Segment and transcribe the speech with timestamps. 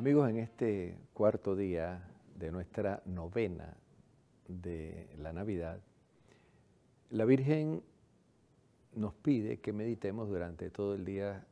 [0.00, 2.02] Amigos, en este cuarto día
[2.34, 3.76] de nuestra novena
[4.48, 5.78] de la Navidad,
[7.10, 7.82] la Virgen
[8.94, 11.44] nos pide que meditemos durante todo el día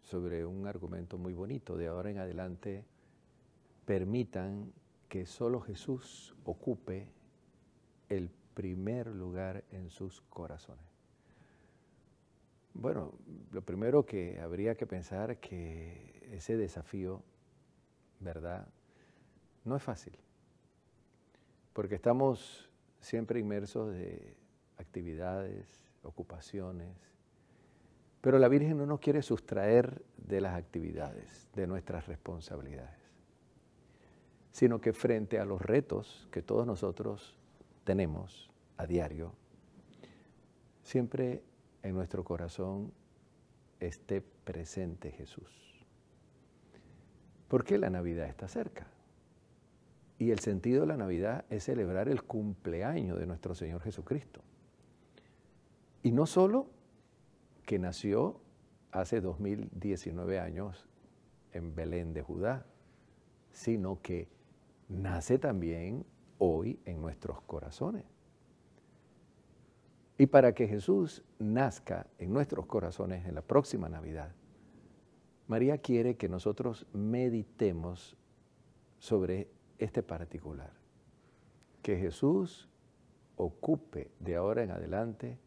[0.00, 1.76] sobre un argumento muy bonito.
[1.76, 2.84] De ahora en adelante,
[3.84, 4.72] permitan
[5.08, 7.08] que solo Jesús ocupe
[8.08, 10.86] el primer lugar en sus corazones.
[12.74, 13.12] Bueno,
[13.50, 17.24] lo primero que habría que pensar que ese desafío,
[18.20, 18.66] ¿verdad?
[19.64, 20.16] No es fácil,
[21.72, 24.36] porque estamos siempre inmersos de
[24.78, 25.66] actividades,
[26.02, 26.96] ocupaciones,
[28.20, 32.98] pero la Virgen no nos quiere sustraer de las actividades, de nuestras responsabilidades,
[34.52, 37.36] sino que frente a los retos que todos nosotros
[37.84, 39.32] tenemos a diario,
[40.82, 41.42] siempre
[41.82, 42.92] en nuestro corazón
[43.80, 45.75] esté presente Jesús.
[47.48, 48.86] Porque la Navidad está cerca.
[50.18, 54.40] Y el sentido de la Navidad es celebrar el cumpleaños de nuestro Señor Jesucristo.
[56.02, 56.68] Y no solo
[57.66, 58.40] que nació
[58.92, 60.88] hace 2019 años
[61.52, 62.64] en Belén de Judá,
[63.50, 64.28] sino que
[64.88, 66.06] nace también
[66.38, 68.04] hoy en nuestros corazones.
[70.18, 74.32] Y para que Jesús nazca en nuestros corazones en la próxima Navidad,
[75.48, 78.16] María quiere que nosotros meditemos
[78.98, 79.48] sobre
[79.78, 80.72] este particular,
[81.82, 82.68] que Jesús
[83.36, 85.38] ocupe de ahora en adelante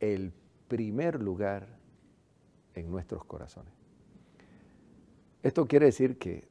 [0.00, 0.32] el
[0.68, 1.78] primer lugar
[2.74, 3.72] en nuestros corazones.
[5.42, 6.48] Esto quiere decir que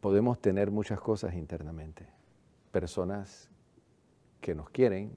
[0.00, 2.06] podemos tener muchas cosas internamente,
[2.70, 3.50] personas
[4.40, 5.14] que nos quieren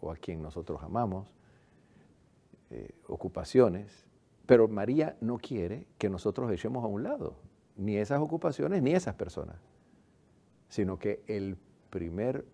[0.00, 1.34] o a quien nosotros amamos,
[2.70, 4.07] eh, ocupaciones,
[4.48, 7.36] pero María no quiere que nosotros echemos a un lado
[7.76, 9.56] ni esas ocupaciones ni esas personas,
[10.70, 11.58] sino que el
[11.90, 12.46] primer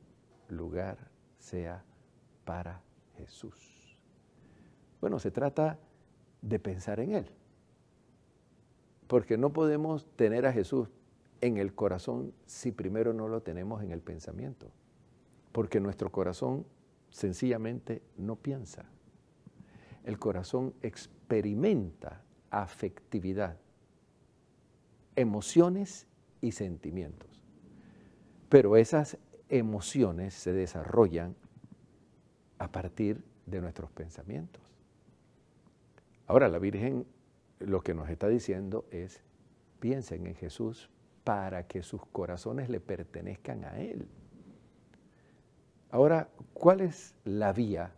[0.49, 0.99] lugar
[1.39, 1.85] sea
[2.45, 2.83] para
[3.17, 3.97] Jesús.
[5.01, 5.79] Bueno, se trata
[6.43, 7.31] de pensar en Él.
[9.07, 10.89] Porque no podemos tener a Jesús
[11.43, 14.67] en el corazón si primero no lo tenemos en el pensamiento.
[15.53, 16.67] Porque nuestro corazón
[17.11, 18.85] sencillamente no piensa.
[20.05, 23.57] El corazón experimenta afectividad,
[25.17, 26.07] emociones
[26.41, 27.43] y sentimientos.
[28.49, 31.35] Pero esas emociones se desarrollan
[32.59, 34.63] a partir de nuestros pensamientos.
[36.27, 37.07] Ahora, la Virgen
[37.61, 39.23] lo que nos está diciendo es,
[39.81, 40.91] piensen en Jesús
[41.25, 44.07] para que sus corazones le pertenezcan a Él.
[45.91, 47.93] Ahora, ¿cuál es la vía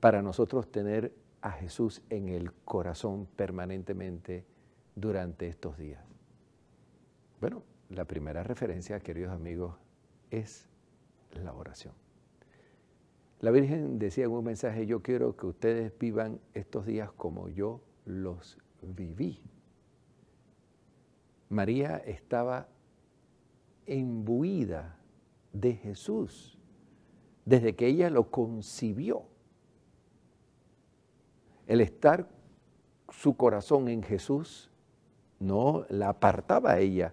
[0.00, 1.12] para nosotros tener
[1.42, 4.46] a Jesús en el corazón permanentemente
[4.94, 6.02] durante estos días?
[7.40, 9.76] Bueno, la primera referencia, queridos amigos,
[10.30, 10.68] es
[11.42, 11.94] la oración.
[13.40, 17.80] La Virgen decía en un mensaje, yo quiero que ustedes vivan estos días como yo
[18.04, 19.42] los viví.
[21.48, 22.68] María estaba
[23.86, 24.96] imbuida
[25.52, 26.58] de Jesús
[27.44, 29.24] desde que ella lo concibió.
[31.66, 32.28] El estar
[33.10, 34.70] su corazón en Jesús
[35.38, 37.12] no la apartaba a ella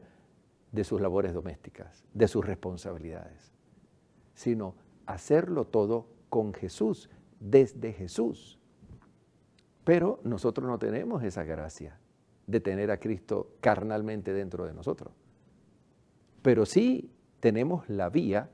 [0.72, 3.52] de sus labores domésticas, de sus responsabilidades,
[4.34, 4.76] sino
[5.06, 7.10] hacerlo todo con Jesús,
[7.40, 8.60] desde Jesús.
[9.84, 12.00] Pero nosotros no tenemos esa gracia
[12.46, 15.14] de tener a Cristo carnalmente dentro de nosotros.
[16.42, 18.50] Pero sí tenemos la vía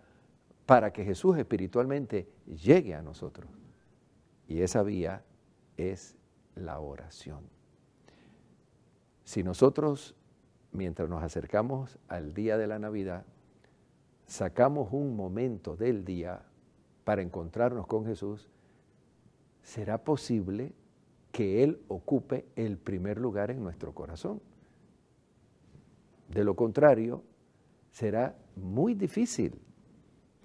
[0.65, 3.49] para que Jesús espiritualmente llegue a nosotros.
[4.47, 5.23] Y esa vía
[5.77, 6.15] es
[6.55, 7.41] la oración.
[9.23, 10.15] Si nosotros,
[10.71, 13.25] mientras nos acercamos al día de la Navidad,
[14.25, 16.43] sacamos un momento del día
[17.03, 18.49] para encontrarnos con Jesús,
[19.61, 20.73] será posible
[21.31, 24.41] que Él ocupe el primer lugar en nuestro corazón.
[26.29, 27.23] De lo contrario,
[27.91, 29.59] será muy difícil,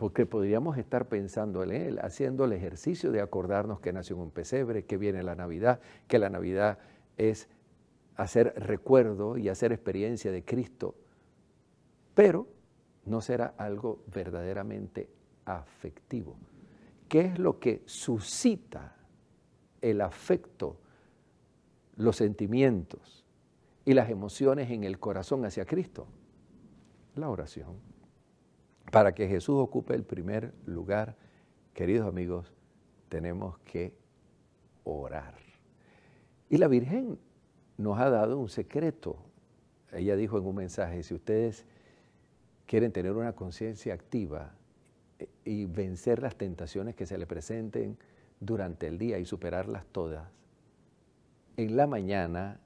[0.00, 4.30] porque podríamos estar pensando en Él, haciendo el ejercicio de acordarnos que nació en un
[4.30, 6.78] pesebre, que viene la Navidad, que la Navidad
[7.18, 7.50] es
[8.16, 10.94] hacer recuerdo y hacer experiencia de Cristo,
[12.14, 12.48] pero
[13.04, 15.10] no será algo verdaderamente
[15.44, 16.34] afectivo.
[17.06, 18.96] ¿Qué es lo que suscita
[19.82, 20.78] el afecto,
[21.96, 23.26] los sentimientos
[23.84, 26.06] y las emociones en el corazón hacia Cristo?
[27.16, 27.99] La oración.
[28.90, 31.16] Para que Jesús ocupe el primer lugar,
[31.74, 32.52] queridos amigos,
[33.08, 33.94] tenemos que
[34.84, 35.34] orar.
[36.48, 37.18] Y la Virgen
[37.76, 39.30] nos ha dado un secreto
[39.92, 41.64] ella dijo en un mensaje, si ustedes
[42.66, 44.54] quieren tener una conciencia activa
[45.44, 47.98] y vencer las tentaciones que se le presenten
[48.38, 50.28] durante el día y superarlas todas,
[51.56, 52.60] en la mañana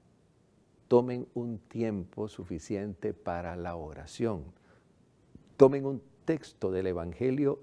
[0.89, 4.45] tomen un tiempo suficiente para la oración.
[5.57, 7.61] Tomen un texto del Evangelio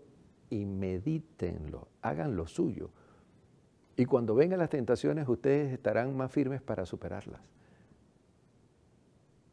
[0.49, 2.89] y medítenlo, hagan lo suyo.
[3.95, 7.41] Y cuando vengan las tentaciones, ustedes estarán más firmes para superarlas.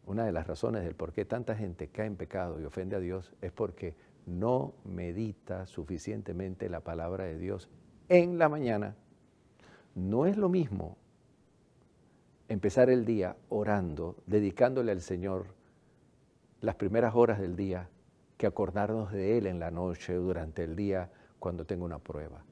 [0.06, 3.00] Una de las razones del por qué tanta gente cae en pecado y ofende a
[3.00, 3.94] Dios es porque
[4.26, 7.68] no medita suficientemente la palabra de Dios
[8.08, 8.96] en la mañana.
[9.94, 10.96] No es lo mismo
[12.48, 15.46] empezar el día orando, dedicándole al Señor
[16.60, 17.88] las primeras horas del día,
[18.38, 22.44] que acordarnos de Él en la noche durante el día cuando tengo una prueba.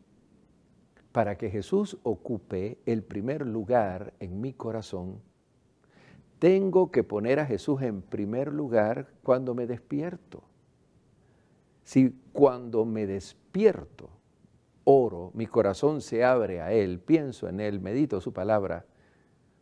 [1.13, 5.23] Para que Jesús ocupe el primer lugar en mi corazón,
[6.39, 10.43] tengo que poner a Jesús en primer lugar cuando me despierto.
[11.85, 14.11] Si cuando me despierto
[14.85, 18.85] oro, mi corazón se abre a Él, pienso en Él, medito su palabra,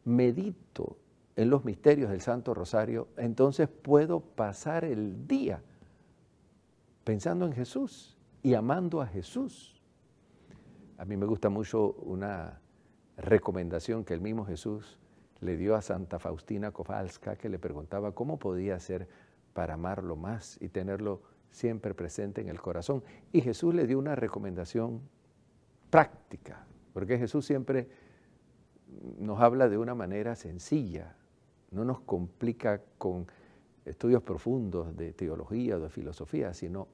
[0.04, 0.96] medito
[1.36, 5.62] en los misterios del Santo Rosario, entonces puedo pasar el día
[7.04, 9.80] pensando en Jesús y amando a Jesús.
[10.98, 12.60] A mí me gusta mucho una
[13.16, 14.98] recomendación que el mismo Jesús
[15.40, 19.08] le dio a Santa Faustina Kowalska, que le preguntaba cómo podía hacer
[19.52, 23.04] para amarlo más y tenerlo siempre presente en el corazón.
[23.32, 25.02] Y Jesús le dio una recomendación
[25.90, 27.88] práctica, porque Jesús siempre
[29.18, 31.16] nos habla de una manera sencilla,
[31.70, 33.26] no nos complica con
[33.84, 36.88] estudios profundos de teología o de filosofía, sino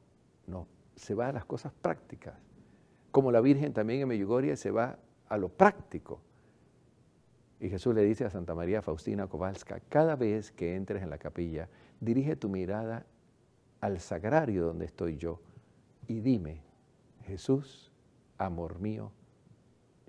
[0.47, 0.67] no,
[0.97, 2.35] se va a las cosas prácticas.
[3.11, 4.99] Como la Virgen también en Medjugorje se va
[5.29, 6.21] a lo práctico.
[7.61, 11.19] Y Jesús le dice a Santa María Faustina Kowalska, cada vez que entres en la
[11.19, 11.69] capilla,
[12.01, 13.05] dirige tu mirada
[13.81, 15.41] al sagrario donde estoy yo
[16.11, 16.61] y dime,
[17.25, 17.93] Jesús,
[18.37, 19.13] amor mío,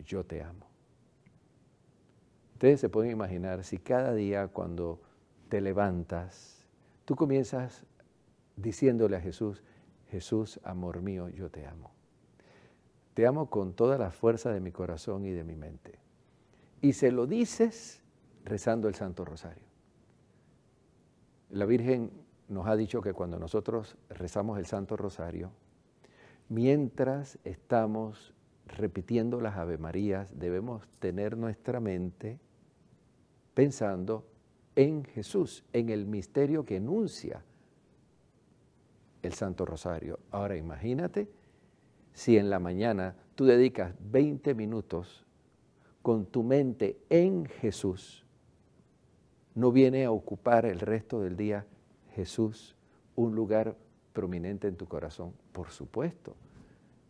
[0.04, 0.66] yo te amo.
[2.54, 5.00] Ustedes se pueden imaginar si cada día cuando
[5.50, 6.61] te levantas,
[7.12, 7.86] tú comienzas
[8.56, 9.62] diciéndole a Jesús,
[10.12, 11.92] Jesús, amor mío, yo te amo.
[13.16, 16.00] Te amo con toda la fuerza de mi corazón y de mi mente
[16.80, 18.02] y se lo dices
[18.46, 19.66] rezando el Santo Rosario.
[21.50, 22.14] La Virgen
[22.48, 25.52] nos ha dicho que cuando nosotros rezamos el Santo Rosario,
[26.48, 28.34] mientras estamos
[28.68, 32.40] repitiendo las Ave Marías, debemos tener nuestra mente
[33.54, 34.31] pensando
[34.76, 37.44] en Jesús, en el misterio que enuncia
[39.22, 40.20] el Santo Rosario.
[40.32, 41.30] Ahora imagínate
[42.14, 45.26] si en la mañana tú dedicas 20 minutos
[46.02, 48.26] con tu mente en Jesús,
[49.54, 51.66] no viene a ocupar el resto del día
[52.16, 52.76] Jesús
[53.16, 53.76] un lugar
[54.14, 55.34] prominente en tu corazón.
[55.52, 56.36] Por supuesto.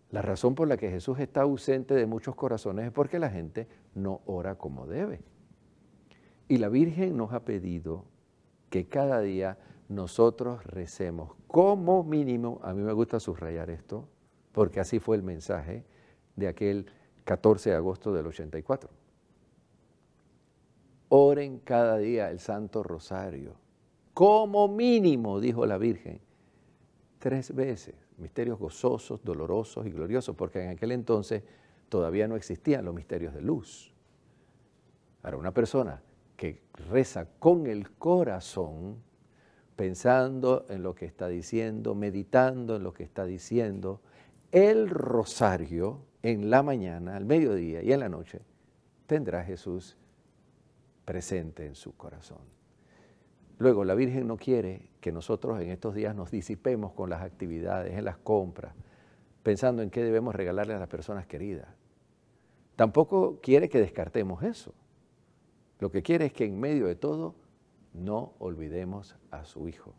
[0.10, 3.68] La razón por la que Jesús está ausente de muchos corazones es porque la gente
[3.96, 5.22] no ora como debe.
[6.52, 8.04] Y la Virgen nos ha pedido
[8.70, 14.10] que cada día nosotros recemos como mínimo, a mí me gusta subrayar esto,
[14.52, 15.86] porque así fue el mensaje
[16.36, 16.88] de aquel
[17.24, 18.90] 14 de agosto del 84.
[21.08, 23.56] Oren cada día el Santo Rosario,
[24.14, 26.20] como mínimo, dijo la Virgen,
[27.18, 31.44] tres veces, misterios gozosos, dolorosos y gloriosos, porque en aquel entonces
[31.88, 33.94] todavía no existían los misterios de luz.
[35.22, 36.02] Para una persona
[36.42, 38.98] que reza con el corazón,
[39.76, 44.02] pensando en lo que está diciendo, meditando en lo que está diciendo,
[44.52, 48.42] el rosario en la mañana, al mediodía y en la noche,
[49.06, 50.00] tendrá Jesús
[51.06, 52.42] presente en su corazón.
[53.60, 57.96] Luego, la Virgen no quiere que nosotros en estos días nos disipemos con las actividades,
[57.96, 58.74] en las compras,
[59.44, 61.68] pensando en qué debemos regalarle a las personas queridas.
[62.76, 64.74] Tampoco quiere que descartemos eso.
[65.82, 67.36] Lo que quiere es que en medio de todo
[67.94, 69.94] no olvidemos a su Hijo.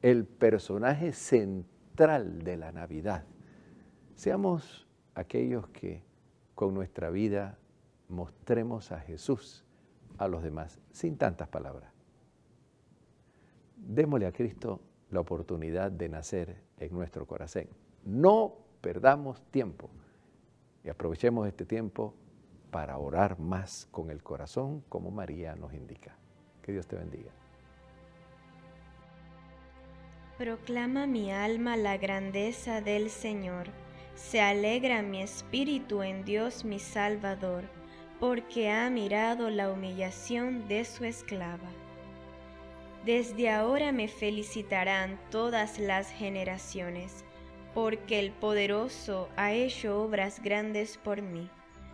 [0.00, 3.26] El personaje central de la Navidad
[4.20, 6.02] Seamos aquellos que
[6.54, 7.56] con nuestra vida
[8.10, 9.64] mostremos a Jesús
[10.18, 11.90] a los demás, sin tantas palabras.
[13.78, 17.68] Démosle a Cristo la oportunidad de nacer en nuestro corazón.
[18.04, 19.88] No perdamos tiempo
[20.84, 22.12] y aprovechemos este tiempo
[22.70, 26.16] para orar más con el corazón como María nos indica.
[26.62, 27.30] Que Dios te bendiga.
[30.38, 33.68] Proclama mi alma la grandeza del Señor
[34.20, 37.64] se alegra mi espíritu en Dios mi Salvador,
[38.20, 41.70] porque ha mirado la humillación de su esclava.
[43.04, 47.24] Desde ahora me felicitarán todas las generaciones,
[47.72, 51.48] porque el poderoso ha hecho obras grandes por mí.